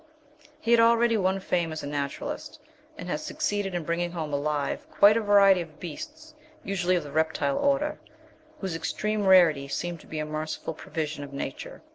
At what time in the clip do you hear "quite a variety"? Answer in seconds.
4.89-5.61